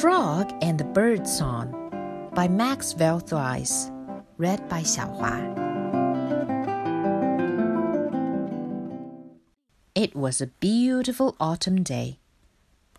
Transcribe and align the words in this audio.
Frog 0.00 0.54
and 0.62 0.78
the 0.78 0.84
Bird 0.84 1.26
Song 1.26 2.30
by 2.32 2.46
Max 2.46 2.94
Velthuijs, 2.94 3.90
read 4.36 4.68
by 4.68 4.82
Xiaohua. 4.82 5.58
It 9.96 10.14
was 10.14 10.40
a 10.40 10.54
beautiful 10.60 11.34
autumn 11.40 11.82
day. 11.82 12.20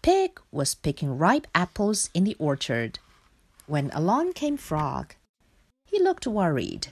Pig 0.01 0.41
was 0.51 0.75
picking 0.75 1.17
ripe 1.17 1.47
apples 1.55 2.09
in 2.13 2.25
the 2.25 2.35
orchard 2.37 2.99
when 3.65 3.89
along 3.91 4.33
came 4.33 4.57
Frog. 4.57 5.15
He 5.85 6.03
looked 6.03 6.27
worried. 6.27 6.87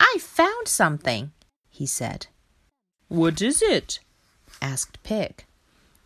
I 0.00 0.16
found 0.18 0.66
something, 0.66 1.30
he 1.70 1.86
said. 1.86 2.26
What 3.06 3.40
is 3.40 3.62
it? 3.62 4.00
asked 4.60 5.00
Pig. 5.04 5.44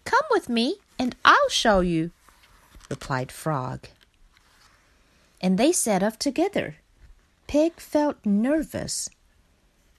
Come 0.04 0.26
with 0.30 0.50
me 0.50 0.76
and 0.98 1.16
I'll 1.24 1.48
show 1.48 1.80
you, 1.80 2.10
replied 2.92 3.32
Frog. 3.32 3.88
And 5.40 5.56
they 5.56 5.72
set 5.72 6.02
off 6.02 6.18
together. 6.18 6.76
Pig 7.46 7.80
felt 7.80 8.18
nervous. 8.26 9.08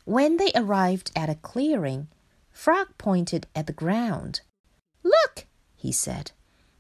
When 0.05 0.37
they 0.37 0.51
arrived 0.53 1.09
at 1.15 1.27
a 1.27 1.41
clearing, 1.51 2.07
Frog 2.51 2.89
pointed 2.99 3.47
at 3.55 3.65
the 3.65 3.73
ground. 3.73 4.41
Look, 5.01 5.47
he 5.75 5.91
said. 5.91 6.31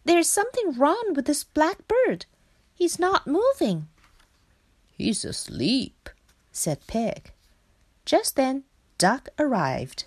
There's 0.05 0.29
something 0.29 0.73
wrong 0.77 1.13
with 1.15 1.25
this 1.25 1.43
black 1.43 1.79
bird. 1.87 2.27
He's 2.75 2.99
not 2.99 3.25
moving. 3.25 3.87
He's 4.95 5.25
asleep, 5.25 6.11
said 6.51 6.85
Pig. 6.85 7.31
Just 8.05 8.35
then, 8.35 8.65
Duck 8.99 9.29
arrived. 9.39 10.05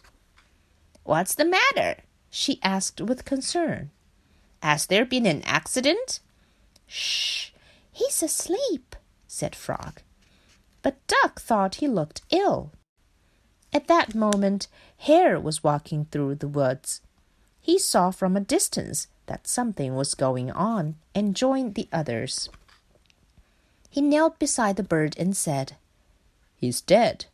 What's 1.03 1.35
the 1.35 1.45
matter? 1.45 2.03
she 2.31 2.61
asked 2.63 3.01
with 3.01 3.25
concern. 3.25 3.91
Has 4.67 4.87
there 4.87 5.05
been 5.05 5.27
an 5.27 5.43
accident? 5.43 6.19
Shh, 6.89 7.51
he's 7.93 8.21
asleep, 8.21 8.97
said 9.29 9.55
Frog. 9.55 10.03
But 10.83 11.07
Duck 11.07 11.41
thought 11.41 11.77
he 11.77 11.87
looked 11.87 12.23
ill. 12.31 12.73
At 13.73 13.87
that 13.87 14.17
moment, 14.17 14.67
Hare 14.99 15.39
was 15.39 15.63
walking 15.63 16.07
through 16.07 16.35
the 16.35 16.49
woods. 16.49 17.01
He 17.61 17.79
saw 17.79 18.11
from 18.11 18.37
a 18.37 18.41
distance 18.41 19.07
that 19.27 19.47
something 19.47 19.95
was 19.95 20.15
going 20.15 20.51
on 20.51 20.97
and 21.15 21.37
joined 21.37 21.77
the 21.77 21.89
others. 21.93 22.49
He 23.89 24.01
knelt 24.01 24.41
beside 24.41 24.75
the 24.75 24.83
bird 24.83 25.15
and 25.17 25.37
said, 25.37 25.77
He's 26.57 26.81
dead. 26.81 27.27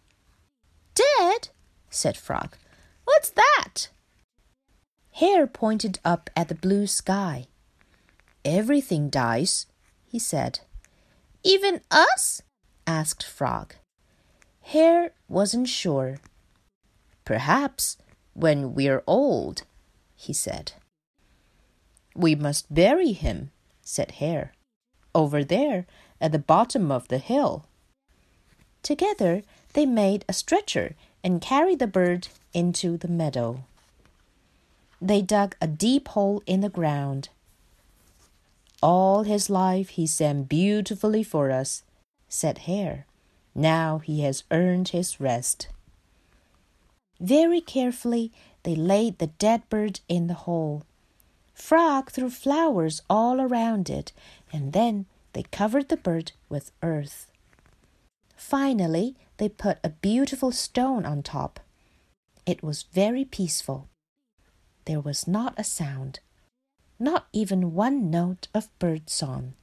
Dead? 0.95 1.49
said 1.89 2.19
Frog. 2.19 2.59
What's 3.07 3.31
that? 3.31 3.89
Hare 5.13 5.47
pointed 5.47 6.01
up 6.05 6.31
at 6.35 6.49
the 6.49 6.55
blue 6.55 6.87
sky. 6.87 7.47
Everything 8.45 9.09
dies, 9.11 9.67
he 10.05 10.19
said. 10.19 10.61
Even 11.45 11.81
us? 11.91 12.43
asked 12.87 13.23
Frog. 13.23 13.75
Hare 14.63 15.13
wasn't 15.29 15.69
sure. 15.69 16.19
Perhaps 17.25 17.99
when 18.33 18.75
we're 18.75 19.03
old, 19.07 19.63
he 20.15 20.33
said. 20.33 20.73
We 22.15 22.35
must 22.35 22.73
bury 22.73 23.13
him, 23.13 23.51
said 23.83 24.13
Hare, 24.13 24.53
over 25.15 25.45
there 25.45 25.87
at 26.21 26.33
the 26.33 26.39
bottom 26.39 26.91
of 26.91 27.09
the 27.09 27.19
hill. 27.19 27.67
Together 28.83 29.43
they 29.75 29.87
made 29.87 30.25
a 30.29 30.33
stretcher 30.33 30.95
and 31.23 31.41
carried 31.41 31.79
the 31.79 31.87
bird 31.87 32.29
into 32.53 32.97
the 32.97 33.09
meadow. 33.09 33.65
They 35.05 35.21
dug 35.21 35.57
a 35.61 35.67
deep 35.67 36.07
hole 36.07 36.45
in 36.47 36.61
the 36.61 36.69
ground. 36.69 37.29
All 38.81 39.25
his 39.25 39.51
life 39.51 39.89
he 39.91 40.07
sang 40.07 40.45
beautifully 40.45 41.25
for 41.25 41.51
us, 41.51 41.83
said 42.29 42.59
Hare. 42.71 43.05
Now 43.53 43.99
he 43.99 44.21
has 44.21 44.45
earned 44.53 44.91
his 44.91 45.19
rest. 45.19 45.67
Very 47.19 47.61
carefully 47.61 48.31
they 48.63 48.77
laid 48.77 49.19
the 49.19 49.27
dead 49.27 49.69
bird 49.69 49.99
in 50.09 50.29
the 50.29 50.47
hole. 50.47 50.85
Frog 51.53 52.13
threw 52.13 52.31
flowers 52.31 53.03
all 53.11 53.41
around 53.41 53.91
it, 53.91 54.13
and 54.53 54.73
then 54.73 55.07
they 55.33 55.43
covered 55.51 55.89
the 55.89 55.97
bird 55.97 56.31
with 56.49 56.71
earth. 56.81 57.27
Finally, 58.37 59.17
they 59.39 59.49
put 59.49 59.79
a 59.83 59.89
beautiful 59.89 60.53
stone 60.53 61.05
on 61.05 61.25
top. 61.25 61.59
It 62.47 62.63
was 62.63 62.85
very 62.85 63.25
peaceful 63.25 63.89
there 64.85 65.01
was 65.01 65.27
not 65.27 65.55
a 65.57 65.65
sound, 65.65 66.21
not 66.99 67.27
even 67.33 67.75
one 67.75 68.11
note 68.11 68.49
of 68.55 68.77
bird 68.79 69.09
song. 69.09 69.55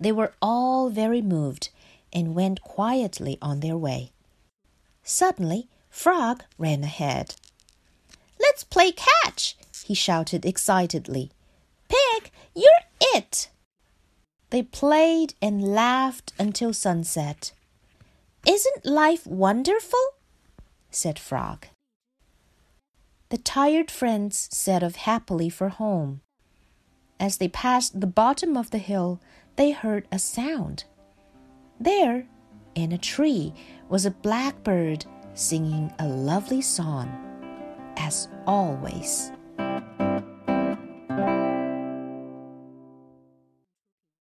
They 0.00 0.12
were 0.12 0.34
all 0.40 0.90
very 0.90 1.22
moved 1.22 1.70
and 2.12 2.34
went 2.34 2.62
quietly 2.62 3.38
on 3.42 3.60
their 3.60 3.76
way. 3.76 4.12
Suddenly, 5.02 5.68
Frog 5.90 6.44
ran 6.58 6.84
ahead. 6.84 7.34
Let's 8.38 8.64
play 8.64 8.92
catch, 8.92 9.56
he 9.84 9.94
shouted 9.94 10.44
excitedly. 10.44 11.30
Pig, 11.88 12.30
you're 12.54 12.84
it! 13.14 13.48
They 14.50 14.62
played 14.62 15.34
and 15.42 15.62
laughed 15.62 16.32
until 16.38 16.72
sunset. 16.72 17.52
Isn't 18.46 18.86
life 18.86 19.26
wonderful? 19.26 20.00
said 20.90 21.18
Frog. 21.18 21.66
The 23.30 23.38
tired 23.38 23.90
friends 23.90 24.48
set 24.50 24.82
off 24.82 24.96
happily 24.96 25.50
for 25.50 25.68
home. 25.68 26.22
As 27.20 27.36
they 27.36 27.48
passed 27.48 28.00
the 28.00 28.06
bottom 28.06 28.56
of 28.56 28.70
the 28.70 28.78
hill, 28.78 29.20
they 29.56 29.72
heard 29.72 30.08
a 30.10 30.18
sound. 30.18 30.84
There, 31.78 32.26
in 32.74 32.92
a 32.92 32.98
tree, 32.98 33.52
was 33.88 34.06
a 34.06 34.10
blackbird 34.10 35.04
singing 35.34 35.92
a 35.98 36.08
lovely 36.08 36.62
song, 36.62 37.08
as 37.96 38.28
always. 38.46 39.30